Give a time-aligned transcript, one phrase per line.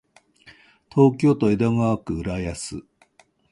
[0.91, 2.83] 東京都江戸川区浦安